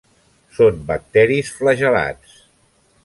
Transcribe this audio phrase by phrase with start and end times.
[0.59, 2.33] Són bacteris flagel·lats.